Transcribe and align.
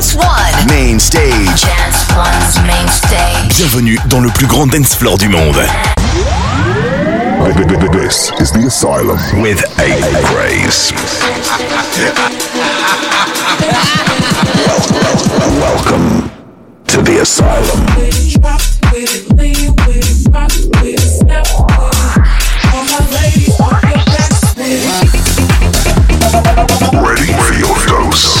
Dance 0.00 0.14
One. 0.14 0.66
Main 0.66 0.98
stage. 0.98 1.60
Dance 1.60 2.06
One's 2.16 2.58
main 2.66 2.88
stage. 2.88 3.54
Bienvenue 3.58 3.98
dans 4.06 4.20
le 4.20 4.30
plus 4.30 4.46
grand 4.46 4.66
dance 4.66 4.94
floor 4.94 5.18
du 5.18 5.28
monde. 5.28 5.60
This 7.98 8.32
is 8.40 8.50
the 8.50 8.64
asylum 8.66 9.18
with 9.42 9.62
A 9.78 10.00
Grace. 10.32 10.90
Welcome 15.60 16.30
to 16.86 17.02
the 17.02 17.20
asylum. 17.20 17.84
Ready 27.04 27.32
for 27.34 27.52
your 27.52 27.76
dose. 27.86 28.39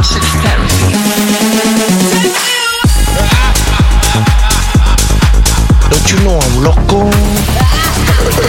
Electroconvulsive 0.00 0.24
therapy. 0.40 0.88
Don't 5.90 6.06
you 6.10 6.18
know 6.24 6.38
I'm 6.40 6.54
loco? 6.64 7.00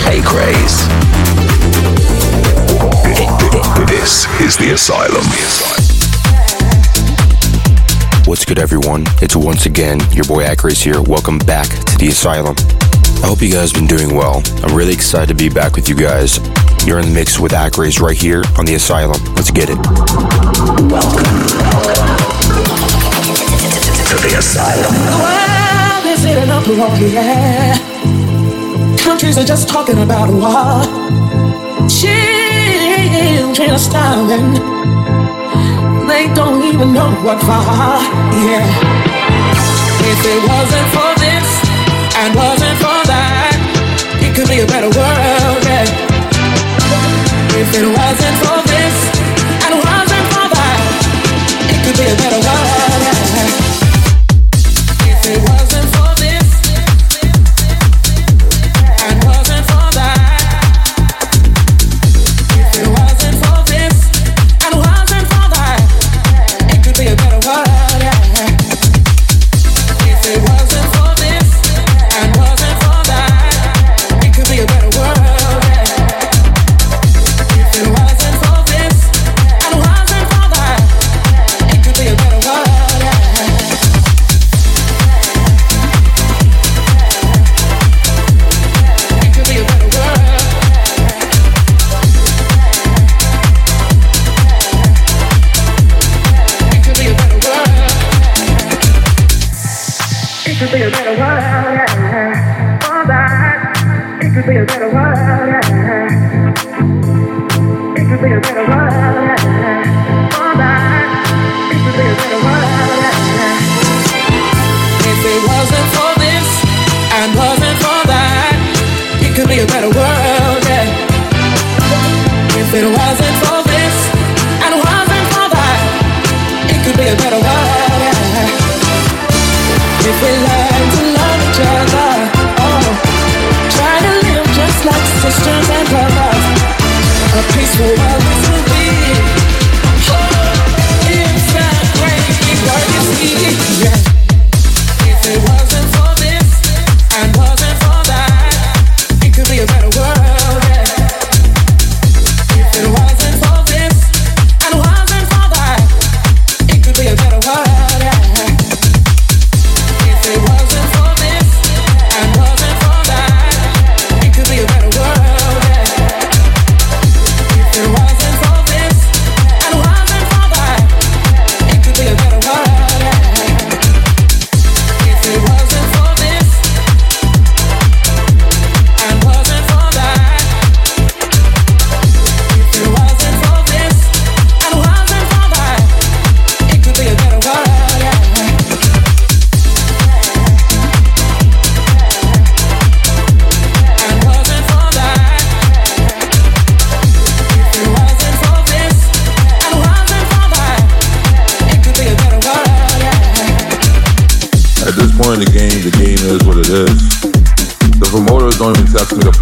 Acraze. 0.08 0.78
This 3.86 4.28
is 4.40 4.56
the 4.56 4.72
asylum. 4.74 5.26
What's 8.26 8.46
good, 8.46 8.60
everyone? 8.60 9.04
It's 9.22 9.36
once 9.36 9.66
again 9.66 10.00
your 10.12 10.24
boy 10.24 10.50
Acraze 10.50 10.82
here. 10.82 11.02
Welcome 11.02 11.38
back 11.40 11.68
to 11.68 11.98
the 11.98 12.08
Asylum. 12.08 12.56
I 13.24 13.28
hope 13.28 13.42
you 13.42 13.52
guys 13.52 13.74
been 13.74 13.88
doing 13.88 14.16
well. 14.16 14.42
I'm 14.64 14.74
really 14.74 14.94
excited 14.94 15.28
to 15.28 15.36
be 15.36 15.50
back 15.54 15.76
with 15.76 15.90
you 15.90 15.96
guys. 15.96 16.40
You're 16.88 17.00
in 17.00 17.10
the 17.10 17.14
mix 17.14 17.40
with 17.40 17.54
Acraze 17.54 18.00
right 18.00 18.18
here 18.18 18.44
on 18.58 18.66
the 18.66 18.76
Asylum. 18.76 19.22
Let's 19.36 19.52
get 19.52 19.70
it. 19.70 19.78
To 24.12 24.18
the 24.18 24.36
asylum. 24.38 24.92
Well, 25.24 26.04
they're 26.04 26.18
sitting 26.18 26.50
up 26.50 26.68
wrong, 26.68 27.00
yeah. 27.00 27.80
Countries 28.98 29.38
are 29.38 29.46
just 29.46 29.70
talking 29.70 30.00
about 30.04 30.28
war. 30.30 30.84
Children 31.88 33.70
are 33.72 33.80
starving. 33.80 34.52
They 36.10 36.28
don't 36.34 36.62
even 36.62 36.92
know 36.92 37.10
what 37.24 37.40
for, 37.40 37.64
yeah. 38.52 38.68
If 40.12 40.20
it 40.28 40.42
wasn't 40.44 40.88
for 40.92 41.16
this 41.24 41.48
and 42.20 42.36
wasn't 42.36 42.78
for 42.84 43.00
that, 43.08 43.56
it 44.20 44.36
could 44.36 44.50
be 44.50 44.60
a 44.60 44.68
better 44.68 44.92
world, 44.92 45.64
yeah. 45.64 45.88
If 47.56 47.72
it 47.80 47.88
wasn't 47.88 48.38
for 48.44 48.60
this 48.68 48.96
and 49.64 49.80
wasn't 49.80 50.28
for 50.36 50.52
that, 50.52 50.84
it 51.72 51.80
could 51.86 51.96
be 51.96 52.12
a 52.12 52.16
better 52.20 52.44
world, 52.44 52.51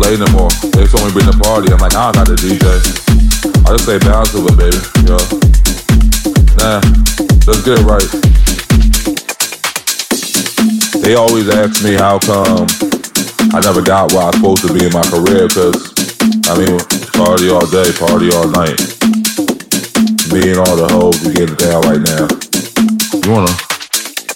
play 0.09 0.25
no 0.25 0.31
more. 0.33 0.49
They 0.73 0.89
told 0.89 1.05
me 1.05 1.13
bring 1.13 1.29
the 1.29 1.37
party. 1.37 1.69
I'm 1.69 1.77
like, 1.77 1.93
nah, 1.93 2.09
I'm 2.09 2.17
not 2.17 2.25
the 2.25 2.33
DJ. 2.33 2.65
I 3.61 3.77
just 3.77 3.85
say 3.85 4.01
bounce 4.01 4.33
to 4.33 4.41
it, 4.41 4.57
baby. 4.57 4.81
Yo. 5.05 5.17
Nah, 6.57 6.81
let's 7.45 7.61
get 7.61 7.77
it 7.77 7.85
right. 7.85 8.09
They 11.05 11.13
always 11.13 11.45
ask 11.53 11.85
me 11.85 11.93
how 11.93 12.17
come 12.17 12.65
I 13.53 13.61
never 13.61 13.85
got 13.85 14.09
where 14.13 14.25
I 14.25 14.33
was 14.33 14.35
supposed 14.41 14.65
to 14.65 14.73
be 14.73 14.89
in 14.89 14.93
my 14.93 15.05
career, 15.13 15.45
cause 15.45 15.77
I 16.49 16.57
mean, 16.57 16.73
party 17.13 17.53
all 17.53 17.65
day, 17.69 17.93
party 17.93 18.33
all 18.33 18.49
night. 18.49 18.81
Me 20.33 20.41
and 20.49 20.61
all 20.65 20.73
the 20.73 20.89
hoes, 20.89 21.21
we 21.21 21.37
getting 21.37 21.57
down 21.57 21.85
right 21.85 22.01
now. 22.01 22.25
You 23.13 23.29
wanna 23.29 23.53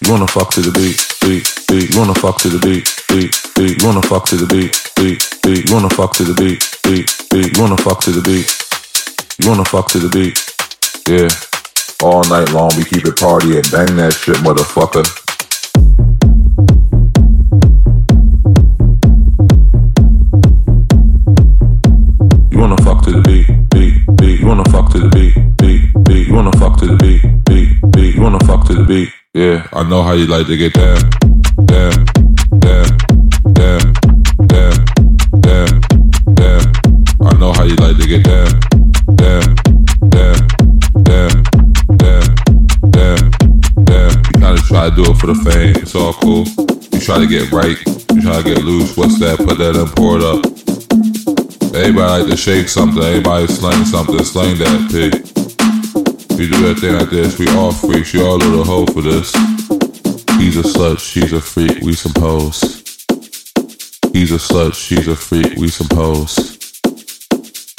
you 0.06 0.08
wanna 0.12 0.30
fuck 0.30 0.54
to 0.54 0.62
the 0.62 0.74
beat, 0.74 1.02
beat, 1.22 1.50
beat. 1.66 1.90
You 1.94 1.98
wanna 1.98 2.16
fuck 2.16 2.38
to 2.46 2.50
the 2.50 2.62
beat, 2.62 2.86
beat, 3.14 3.38
beat. 3.56 3.82
You 3.82 3.88
wanna 3.88 4.02
fuck 4.02 4.26
to 4.26 4.36
the 4.36 4.48
beat, 4.48 4.74
beat, 4.98 5.22
beat. 5.44 5.70
You 5.70 5.76
wanna 5.76 5.90
fuck 5.90 6.14
to 6.14 6.24
the 6.24 6.34
beat, 6.34 6.66
beat, 6.82 7.06
beat. 7.30 7.56
You 7.56 7.62
wanna 7.62 7.78
fuck 7.78 8.02
to 8.02 8.12
the 8.12 8.22
beat. 8.22 8.50
You 9.38 9.50
wanna 9.50 9.66
fuck 9.66 9.88
to 9.90 10.00
the 10.00 10.10
beat. 10.10 10.42
Yeah. 11.06 11.30
All 12.02 12.24
night 12.26 12.50
long 12.52 12.72
we 12.76 12.84
keep 12.84 13.06
it 13.06 13.16
party 13.18 13.58
and 13.58 13.70
Bang 13.72 13.96
that 13.98 14.14
shit, 14.14 14.38
motherfucker. 14.38 15.06
You 22.52 22.60
wanna 22.60 22.78
fuck 22.82 23.04
to 23.04 23.12
the 23.12 23.22
beat, 23.22 23.46
beat, 23.70 23.94
beat. 24.18 24.40
You 24.40 24.48
wanna 24.48 24.66
fuck 24.72 24.90
to 24.92 25.00
the 25.00 25.10
beat, 25.10 25.36
beat, 25.58 25.82
beat. 26.04 26.28
You 26.28 26.34
wanna 26.34 26.52
fuck 26.58 26.78
to 26.80 26.88
the 26.88 26.98
beat, 26.98 27.22
beat, 27.46 27.78
beat. 27.92 28.14
Yeah, 28.16 28.18
you 28.18 28.26
to 28.26 28.90
down, 28.90 29.06
down, 29.06 29.14
down, 29.26 29.54
down, 29.54 29.56
down, 29.56 29.66
down. 29.66 29.84
I 29.86 29.90
know 29.90 30.02
how 30.02 30.14
you 30.14 30.26
like 30.28 30.48
to 30.48 30.58
get 30.58 30.74
down, 30.74 31.10
down, 31.66 32.33
to 47.14 47.30
get 47.30 47.52
right, 47.54 47.78
you 48.12 48.22
try 48.22 48.42
to 48.42 48.44
get 48.44 48.66
loose. 48.66 48.98
What's 48.98 49.18
that? 49.20 49.38
Put 49.38 49.58
that 49.60 49.78
import 49.78 50.24
up. 50.24 50.44
Everybody 51.74 52.24
like 52.24 52.32
to 52.32 52.36
shake 52.36 52.68
something, 52.68 53.02
everybody 53.02 53.48
slaying 53.48 53.86
something, 53.86 54.22
slang 54.26 54.58
that 54.58 54.90
pig. 54.92 55.14
You 56.38 56.50
do 56.50 56.68
that 56.68 56.80
thing 56.82 56.98
like 56.98 57.12
this, 57.12 57.40
we 57.40 57.48
all 57.50 57.72
freaks, 57.72 58.14
you 58.14 58.26
all 58.26 58.38
little 58.38 58.58
the 58.58 58.64
hoe 58.66 58.86
for 58.88 59.02
this. 59.02 59.53
He's 60.44 60.58
a 60.58 60.62
slut. 60.62 61.00
She's 61.00 61.32
a 61.32 61.40
freak. 61.40 61.80
We 61.84 61.94
hoes. 62.20 62.62
He's 64.12 64.30
a 64.30 64.36
slut. 64.36 64.76
She's 64.76 65.08
a 65.08 65.16
freak. 65.16 65.56
We 65.56 65.70
hoes. 65.96 66.36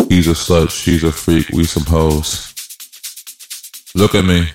He's 0.09 0.29
a 0.29 0.33
slut. 0.33 0.71
She's 0.71 1.05
a 1.05 1.13
freak. 1.13 1.51
We 1.51 1.67
hoes. 1.67 2.55
Look 3.95 4.15
at 4.15 4.25
me. 4.25 4.49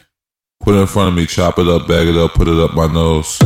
Put 0.60 0.74
it 0.74 0.80
in 0.80 0.88
front 0.88 1.10
of 1.10 1.14
me. 1.14 1.28
Chop 1.28 1.60
it 1.60 1.68
up. 1.68 1.88
Bag 1.88 2.08
it 2.08 2.18
up. 2.18 2.34
Put 2.34 2.48
it 2.48 2.58
up 2.58 2.74
my 2.74 2.88
nose. 2.88 3.38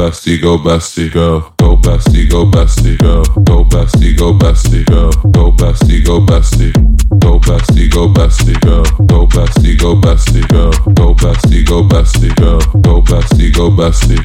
Bestie, 0.00 0.40
go 0.40 0.56
bestie, 0.56 1.10
go. 1.12 1.52
Go 1.58 1.76
bestie, 1.76 2.26
go 2.26 2.46
bestie, 2.46 2.96
go. 2.96 3.22
Go 3.44 3.64
bestie, 3.64 4.16
go 4.16 4.32
bestie, 4.32 4.84
go. 4.86 5.10
Go 5.30 5.52
bestie, 5.52 6.02
go 6.02 6.20
bestie. 6.20 6.72
Go 7.18 7.38
bestie, 7.38 7.90
go 7.90 8.08
bestie, 8.08 8.58
go. 8.60 8.82
Go 9.04 9.26
bestie, 9.26 9.76
go 9.76 9.94
bestie, 9.94 10.48
go. 10.48 10.70
Go 10.94 11.14
bestie, 11.14 11.66
go 11.66 11.82
bestie, 11.82 12.34
go. 12.36 12.58
Go 12.80 13.02
bestie, 13.02 13.52
go 13.52 13.68
bestie. 13.70 14.22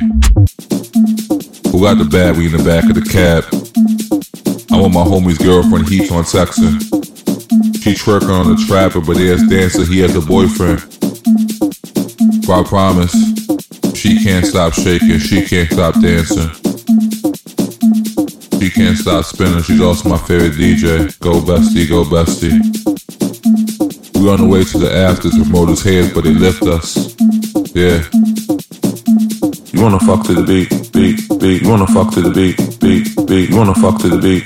Who 1.72 1.82
got 1.82 1.98
the 1.98 2.06
bag? 2.06 2.38
We 2.38 2.46
in 2.46 2.54
the 2.54 2.64
back 2.64 2.86
of 2.86 2.96
the 2.96 3.04
cab. 3.04 3.44
I 4.72 4.80
want 4.80 4.94
my 4.94 5.04
homie's 5.04 5.38
girlfriend 5.38 5.90
Heat 5.90 6.10
on 6.10 6.24
texting. 6.24 6.80
She 7.84 7.94
twerking 7.96 8.30
on 8.30 8.56
the 8.56 8.64
trapper, 8.66 9.02
but 9.02 9.18
there's 9.18 9.44
dancer. 9.50 9.84
He 9.84 10.00
has 10.00 10.16
a 10.16 10.22
boyfriend. 10.22 10.80
I 12.48 12.64
promise. 12.64 13.25
She 14.06 14.24
can't 14.24 14.46
stop 14.46 14.72
shaking, 14.72 15.18
she 15.18 15.44
can't 15.48 15.68
stop 15.72 16.00
dancing. 16.00 16.48
She 18.60 18.70
can't 18.70 18.96
stop 18.96 19.26
spinning, 19.26 19.64
she's 19.64 19.82
also 19.82 20.10
my 20.10 20.20
favorite 20.20 20.54
DJ. 20.54 21.20
Go 21.22 21.42
bestie, 21.42 21.90
go 21.90 22.04
bestie. 22.04 22.54
We 24.22 24.30
on 24.30 24.42
the 24.42 24.48
way 24.48 24.64
to 24.64 24.78
the 24.78 24.96
afters 24.96 25.34
with 25.34 25.50
motors 25.50 25.82
heads, 25.82 26.14
but 26.14 26.24
they 26.24 26.36
lift 26.36 26.62
us. 26.68 27.16
Yeah. 27.74 28.06
You 29.74 29.82
wanna 29.82 30.00
fuck 30.00 30.24
to 30.28 30.36
the 30.36 30.44
beat, 30.46 30.70
beat, 30.94 31.40
beat. 31.40 31.64
You 31.64 31.70
wanna 31.70 31.88
fuck 31.88 32.14
to 32.14 32.22
the 32.22 32.30
beat, 32.30 32.58
beat, 32.80 33.10
beat. 33.26 33.50
You 33.50 33.58
wanna 33.58 33.74
fuck 33.74 34.00
to 34.02 34.08
the 34.08 34.22
beat, 34.22 34.46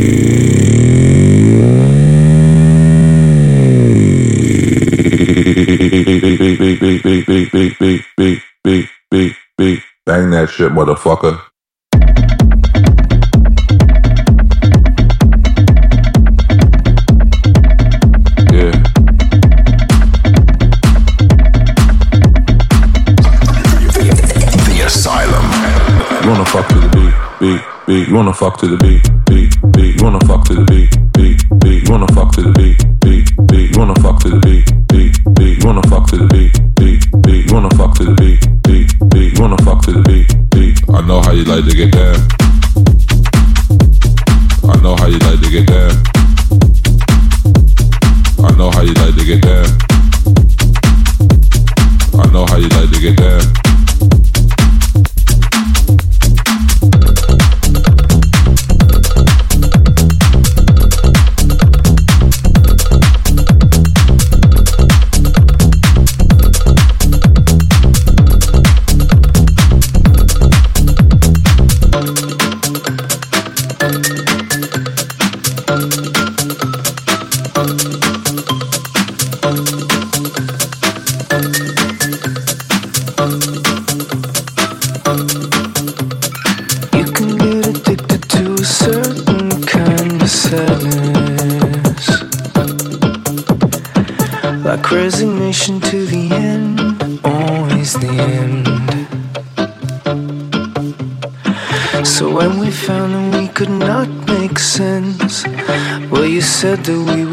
Bang 9.57 10.31
that 10.31 10.49
shit, 10.49 10.71
motherfucker. 10.71 11.39
Yeah. 18.51 18.71
The 24.65 24.81
Asylum. 24.85 25.45
You 26.23 26.29
wanna 26.29 26.45
fuck 26.45 26.67
to 26.69 26.75
the 26.75 26.89
beat, 26.89 27.13
beat, 27.39 27.61
beat. 27.85 28.07
You 28.07 28.15
wanna 28.15 28.33
fuck 28.33 28.57
to 28.57 28.67
the 28.67 28.77
beat, 28.77 29.03
beat, 29.25 29.55
beat. 29.73 29.95
You 29.97 30.03
wanna 30.03 30.25
fuck 30.25 30.45
to 30.45 30.55
the 30.55 30.63
beat, 30.63 30.89
beat, 31.13 31.59
beat. 31.59 31.83
You 31.83 31.91
wanna 31.91 32.07
fuck 32.13 32.31
to 32.31 32.41
the 32.41 32.51
beat, 32.51 32.77
beat, 33.01 33.29
beat. 33.47 33.71
You 33.71 33.77
wanna 33.77 33.95
fuck 34.01 34.19
to 34.21 34.29
the 34.29 34.39
beat, 34.39 34.65
beat, 34.87 35.13
beat. 35.35 35.61
You 35.61 35.67
wanna 35.67 35.83
fuck 35.83 36.07
to 36.07 36.17
the 36.17 36.27
beat, 36.27 36.53
beat, 36.75 37.05
beat. 37.21 37.45
You 37.47 37.53
wanna 37.53 37.69
fuck 37.77 37.93
to 37.95 38.05
the 38.05 38.13
beat, 38.15 38.35
beat, 38.39 38.47
beat. 38.47 38.60
Wanna 39.41 39.57
fuck 39.63 39.81
to 39.81 39.91
the 39.91 40.01
beat, 40.03 40.29
beat. 40.51 40.77
I 40.93 41.01
know 41.07 41.19
how 41.19 41.31
you 41.31 41.43
like 41.45 41.65
to 41.65 41.75
get 41.75 41.91
down. 41.91 42.15
I 44.69 44.79
know 44.83 44.95
how 44.95 45.07
you 45.07 45.17
like 45.17 45.41
to 45.41 45.49
get 45.49 45.65
down. 45.65 45.91
I 48.45 48.55
know 48.55 48.69
how 48.69 48.81
you 48.81 48.93
like 48.93 49.15
to 49.15 49.25
get 49.25 49.41
down. 49.41 49.65
I 52.21 52.31
know 52.31 52.45
how 52.45 52.57
you 52.57 52.69
like 52.69 52.91
to 52.91 53.01
get 53.01 53.17
down. 53.17 53.70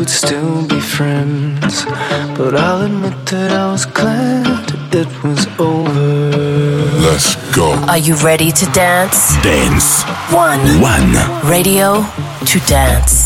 That 0.08 0.32
we 0.32 0.38
would 0.38 0.68
still 0.68 0.68
be 0.68 0.80
friends. 0.80 1.84
But 2.36 2.54
I'll 2.54 2.82
admit 2.82 3.26
that 3.26 3.52
I 3.52 3.70
was 3.70 3.86
glad 3.86 4.70
it 4.94 5.08
was 5.22 5.46
over. 5.58 7.00
Let's 7.00 7.36
go. 7.54 7.72
Are 7.88 7.98
you 7.98 8.14
ready 8.16 8.50
to 8.50 8.66
dance? 8.66 9.36
Dance. 9.42 10.04
One. 10.32 10.60
One. 10.80 11.12
Radio 11.50 12.04
to 12.46 12.58
dance. 12.66 13.17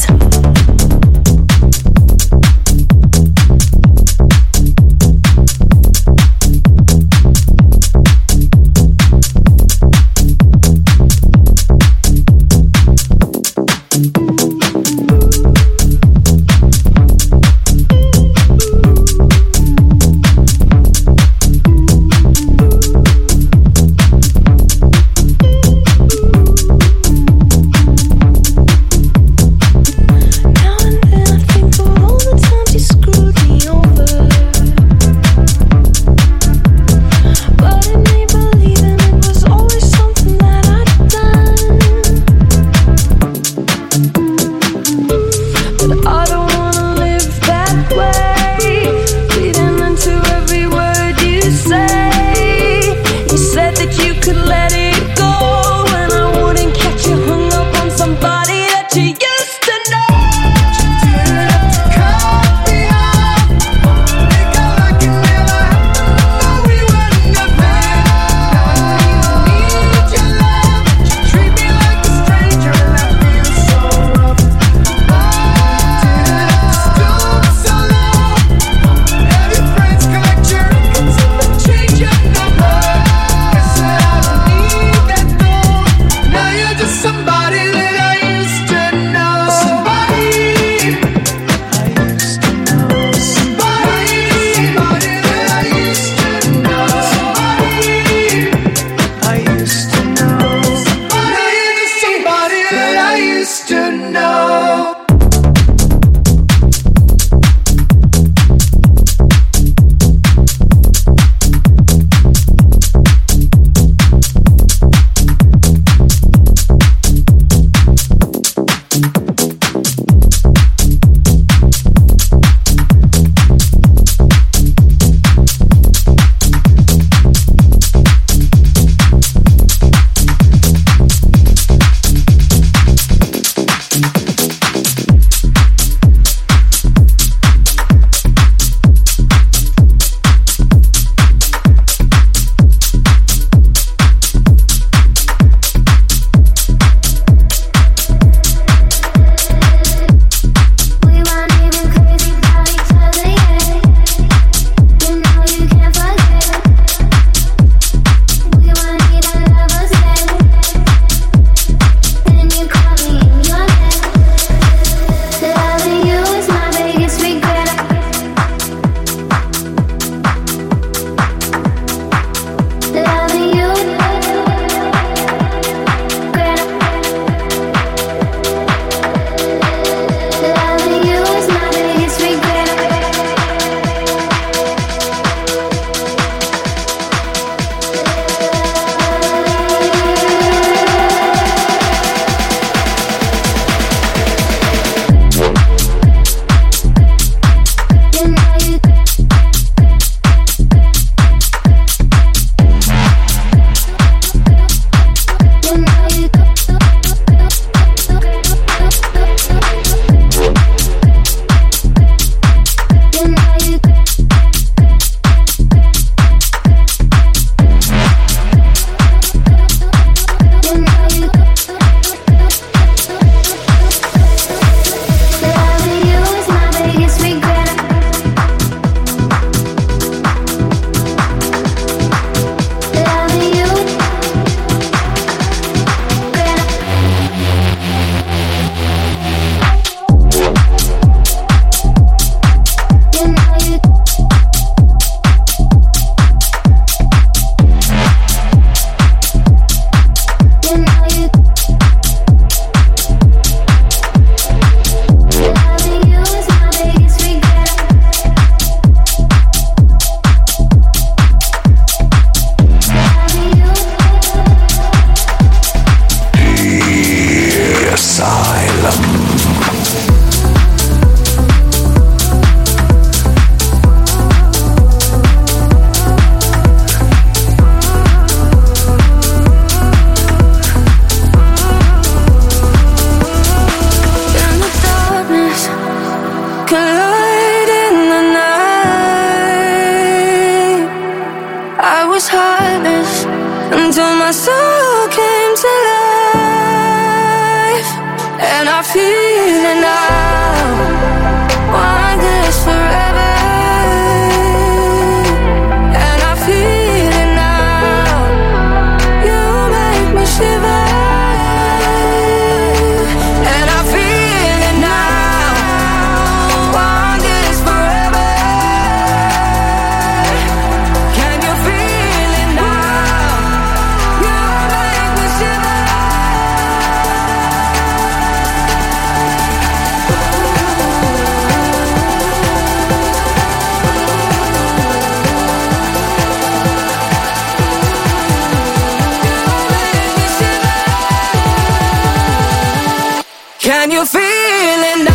You 343.92 344.06
feel 344.06 345.11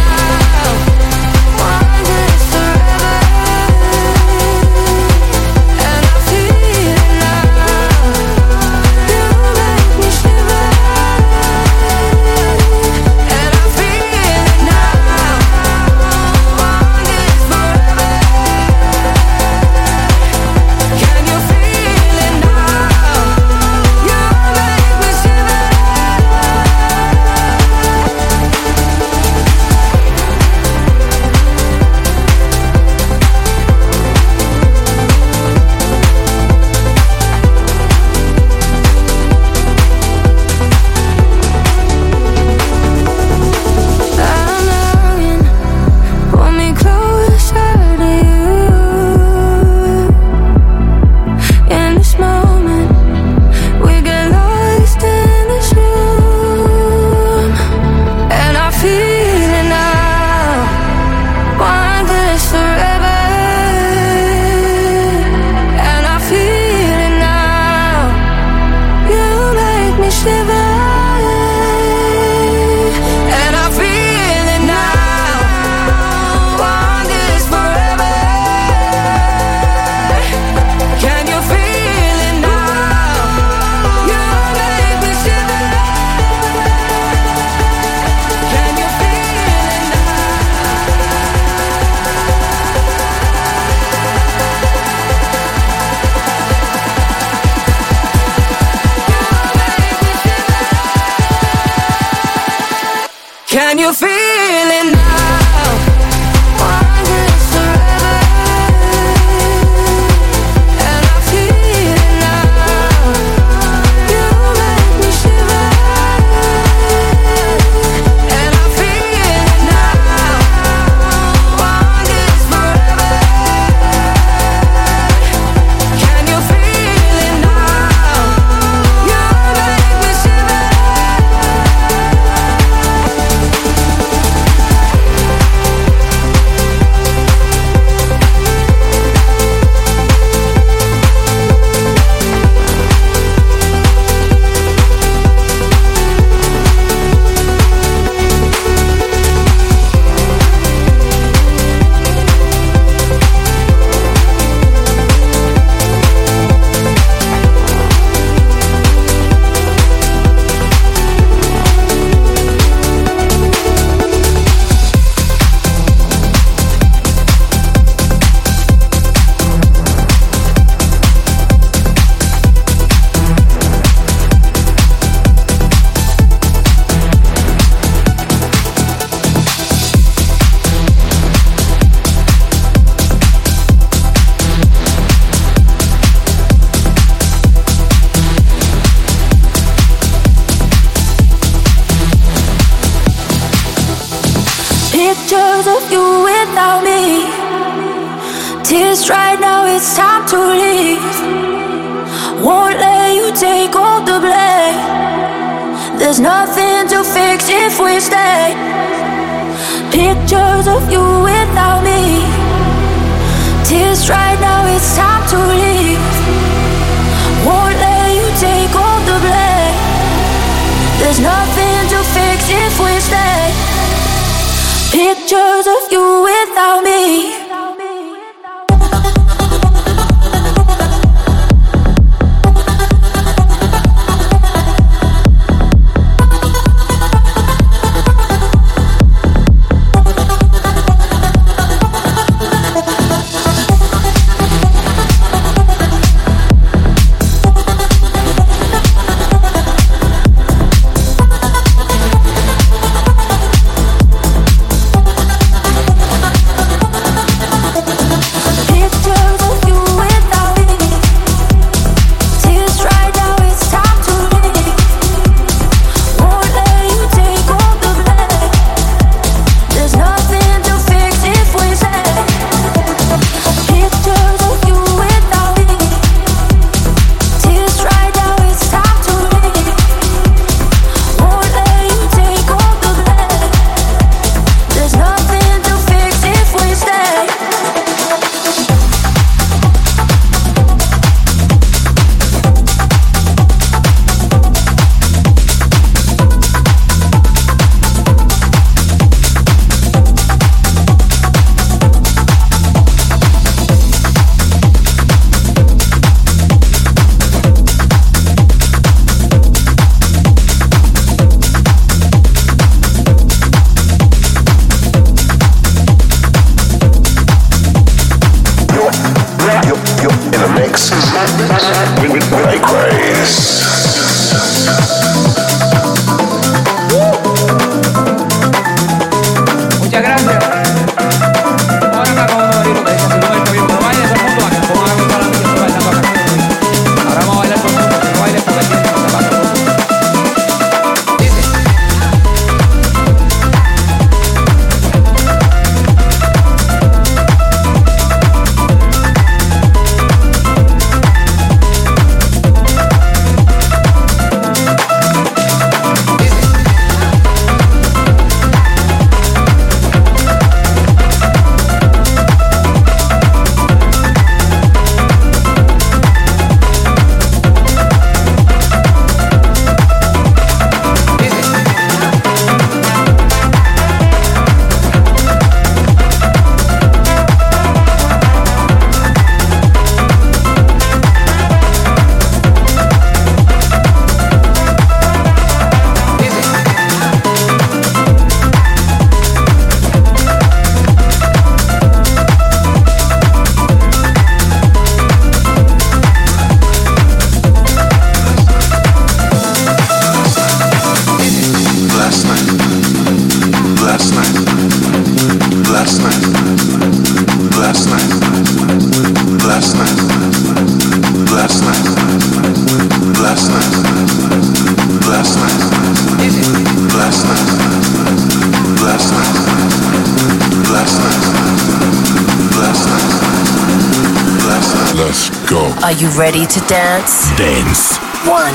Pictures 224.97 225.67
of 225.67 225.91
you 225.91 226.23
without 226.23 226.81
me. 226.83 226.96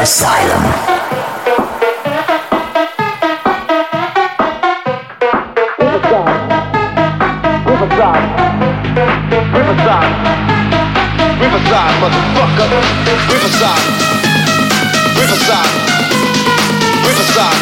Asylum. 0.00 0.62
Riverside, 11.40 11.94
motherfucker. 11.98 12.68
Riverside. 13.28 13.82
Riverside. 15.18 15.72
Riverside. 17.02 17.58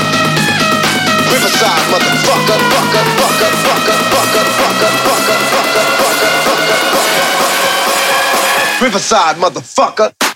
Riverside, 1.32 1.84
motherfucker. 1.90 2.58
Fucker, 2.70 3.06
fucker, 3.16 3.52
fucker, 3.64 4.00
fucker, 4.12 4.46
fucker, 4.58 4.84
fucker, 4.84 5.40
fucker, 5.40 5.80
fucker, 6.44 6.80
fucker. 6.84 7.24
Riverside, 8.80 9.36
motherfucker. 9.40 10.35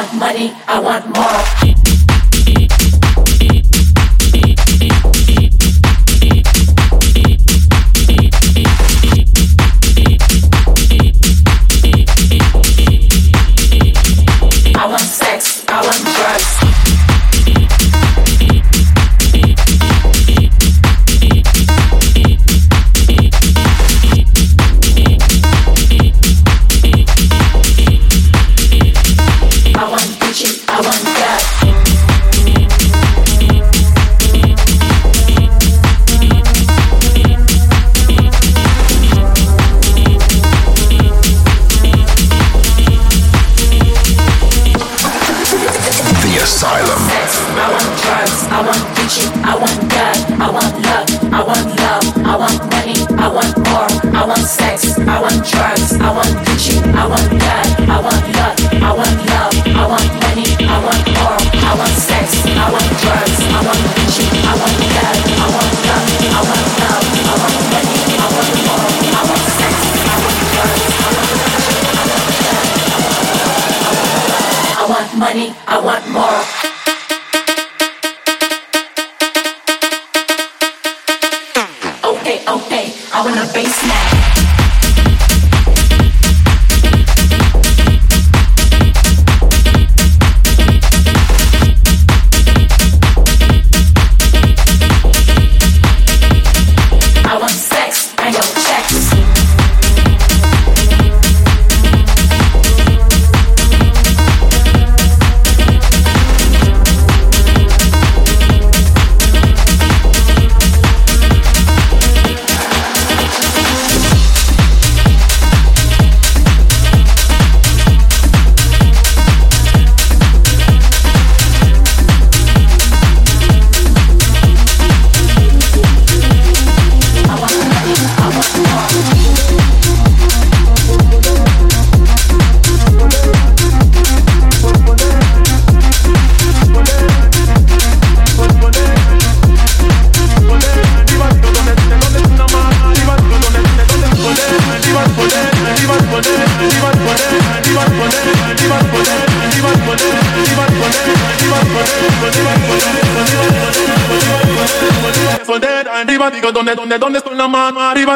want 0.00 0.18
money, 0.18 0.52
I 0.66 0.80
want 0.80 1.04
more. 1.14 1.59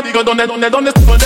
body 0.05 0.13
go 0.13 0.23
down 0.23 0.37
there, 0.37 0.47
down 0.47 0.61
there, 0.61 0.71
down 0.71 0.85
there. 0.85 1.24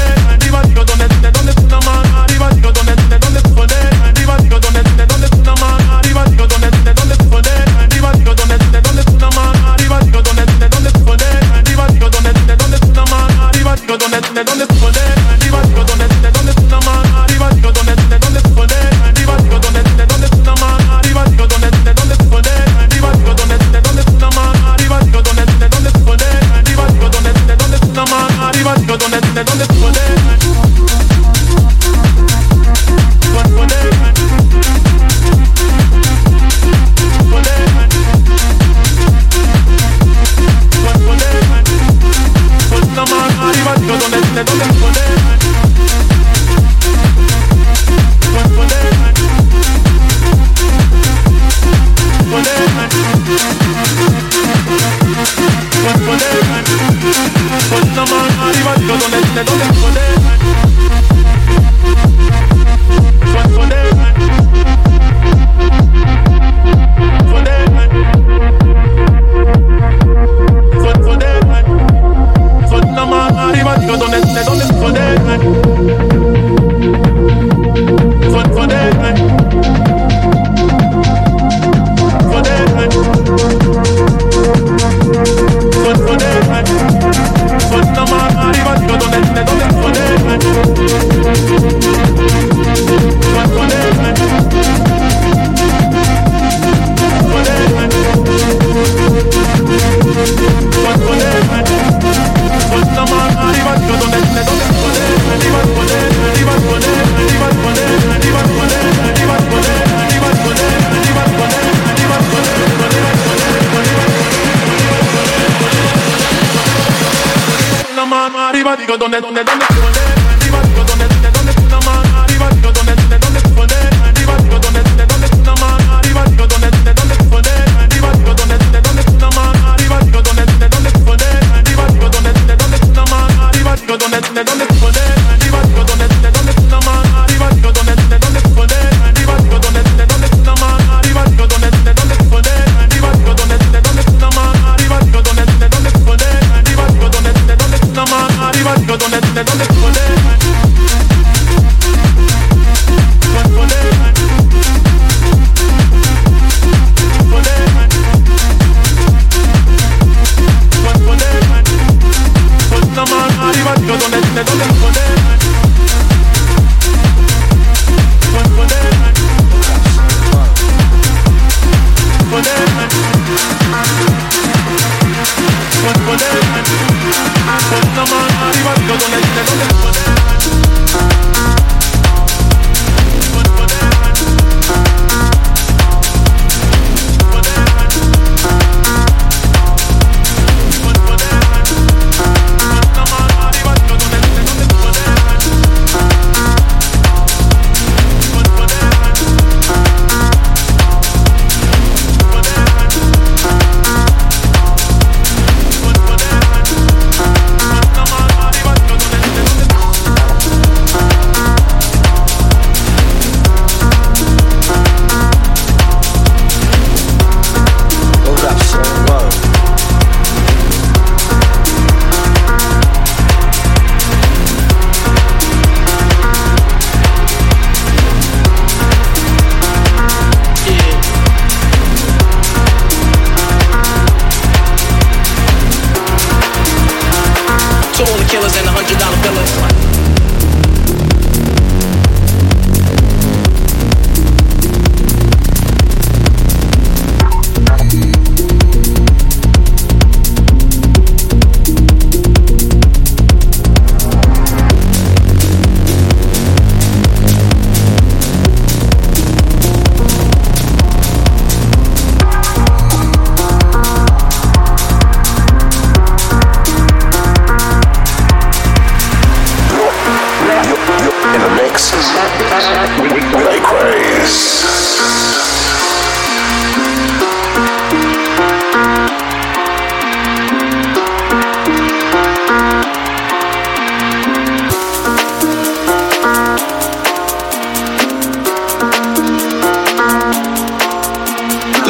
poder 59.67 60.18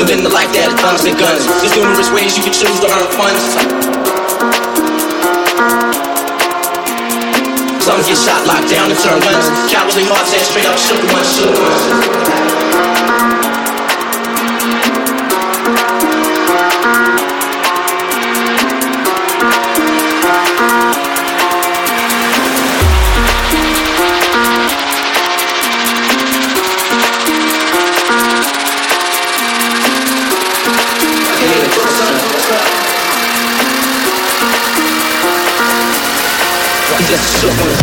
Living 0.09 0.25
the 0.25 0.33
life 0.33 0.49
that 0.57 0.73
is 0.73 0.81
constant 0.81 1.21
guns. 1.21 1.45
There's 1.61 1.77
numerous 1.77 2.09
ways 2.09 2.33
you 2.33 2.41
can 2.41 2.57
choose 2.57 2.81
to 2.81 2.89
earn 2.89 3.09
funds. 3.13 3.45
Some 7.85 8.01
get 8.09 8.17
shot, 8.17 8.41
locked 8.49 8.73
down, 8.73 8.89
and 8.89 8.99
turn 9.05 9.21
guns. 9.21 9.53
Cowardly 9.69 10.09
hearts 10.09 10.33
and 10.33 10.41
straight 10.49 10.65
up 10.65 10.81
shook 10.81 11.05
ones, 11.13 11.29
shook 11.37 11.53
ones. 11.53 12.58
Just 37.41 37.78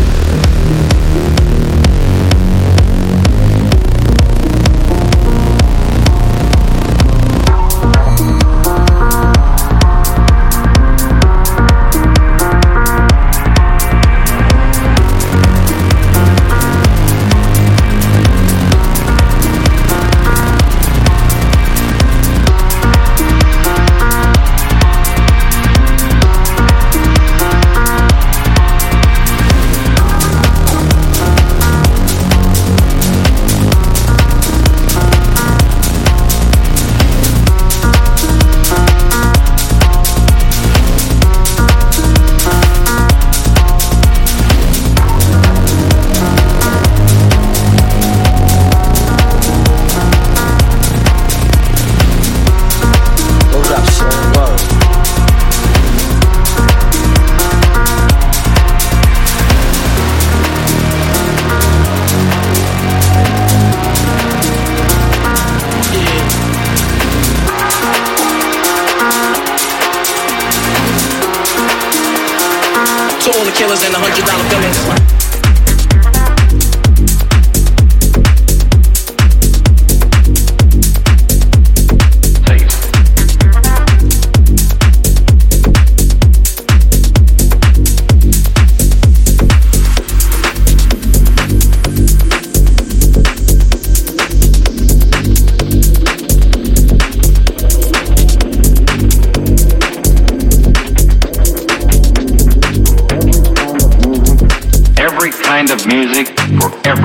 To 73.25 73.31
all 73.31 73.43
the 73.43 73.51
killers 73.53 73.81
and 73.81 73.91
the 73.91 73.97
hundred 73.97 74.23
dollar 74.27 74.47
billings. 74.51 75.14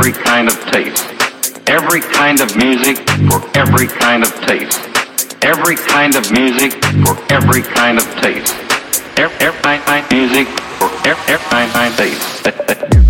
Every 0.01 0.12
kind 0.12 0.48
of 0.48 0.55
taste. 0.72 1.05
Every 1.68 2.01
kind 2.01 2.40
of 2.40 2.57
music 2.57 2.96
for 3.28 3.44
every 3.55 3.86
kind 3.86 4.22
of 4.22 4.32
taste. 4.46 4.80
Every 5.42 5.76
kind 5.76 6.16
of 6.16 6.32
music 6.32 6.72
for 7.05 7.18
every 7.30 7.61
kind 7.61 7.98
of 7.98 8.05
taste. 8.16 8.57
Every, 9.18 9.46
every 9.46 10.16
music 10.16 10.48
for 10.78 10.88
every, 11.07 11.34
every 11.34 11.46
kind 11.46 11.92
of 11.92 11.96
taste. 11.98 13.09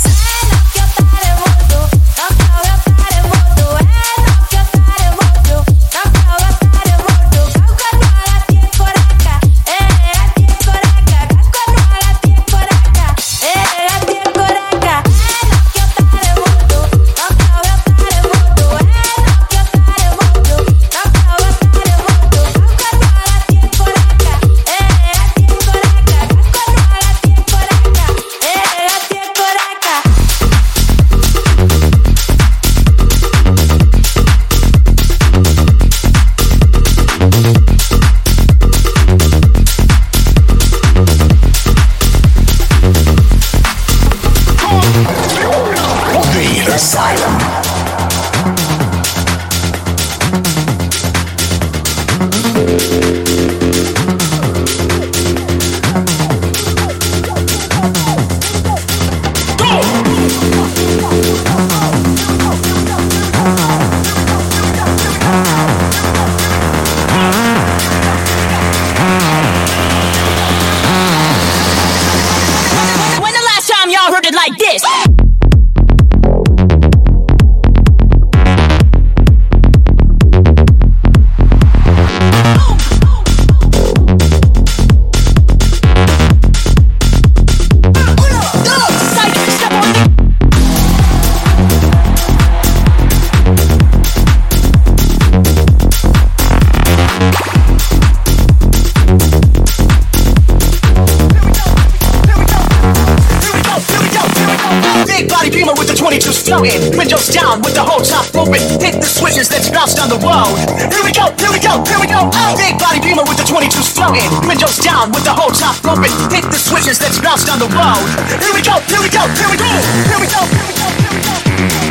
22 106.11 106.43
floating, 106.43 106.91
windows 106.99 107.31
down 107.31 107.63
with 107.63 107.71
the 107.71 107.79
whole 107.79 108.03
top 108.03 108.27
open. 108.35 108.59
Hit 108.83 108.99
the 108.99 109.07
switches 109.07 109.47
that's 109.47 109.71
bounced 109.71 109.95
on 109.95 110.11
the 110.11 110.19
road. 110.19 110.59
Here 110.91 110.99
we 111.07 111.15
go, 111.15 111.31
here 111.39 111.47
we 111.47 111.55
go, 111.55 111.79
here 111.87 112.03
we 112.03 112.07
go. 112.11 112.27
Oh, 112.27 112.51
big 112.59 112.75
body 112.75 112.99
beamer 112.99 113.23
with 113.23 113.39
the 113.39 113.47
22s 113.47 113.95
floating, 113.95 114.27
windows 114.43 114.75
down 114.83 115.15
with 115.15 115.23
the 115.23 115.31
whole 115.31 115.55
top 115.55 115.79
open. 115.87 116.11
Hit 116.27 116.43
the 116.43 116.59
switches 116.59 116.99
that's 116.99 117.15
bounced 117.15 117.47
on 117.47 117.63
the 117.63 117.71
road. 117.71 118.03
Here 118.43 118.51
we 118.51 118.59
go, 118.59 118.75
here 118.91 118.99
we 118.99 119.07
go, 119.07 119.23
here 119.39 119.47
we 119.47 119.55
go, 119.55 119.63
here 119.63 120.19
we 120.19 120.27
go, 120.27 120.43
here 120.51 120.67
we 120.67 120.75
go, 120.75 120.91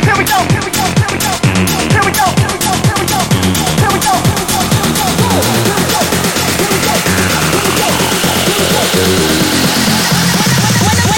here 0.05 0.13
we 0.13 0.25
go, 0.29 0.37
here 0.45 0.61
we 0.61 0.69
go, 0.69 0.85
here 0.93 1.01
we 1.01 1.17
go, 1.17 1.17
here 1.17 1.17
we 1.17 1.17
go, 1.17 1.33
here 1.89 2.05
we 2.05 2.13
go, 2.13 2.29
here 2.29 2.61
we 2.61 2.61
go, 2.61 2.77
here 2.77 3.01
we 3.01 3.09
go, 3.09 3.25
here 3.73 3.89
we 3.89 3.97
go, 3.97 4.05
here 4.05 4.05
we 4.05 4.05
go. 4.05 4.21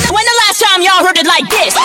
When 0.07 0.23
the 0.23 0.37
last 0.47 0.63
time 0.63 0.79
y'all 0.79 1.03
heard 1.03 1.19
it 1.19 1.27
like 1.27 1.51
this? 1.51 1.75